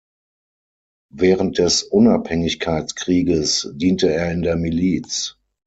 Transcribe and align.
Während 1.13 1.59
des 1.59 1.83
Unabhängigkeitskrieges 1.83 3.69
diente 3.75 4.11
er 4.11 4.31
in 4.31 4.41
der 4.41 4.55
Miliz. 4.55 5.37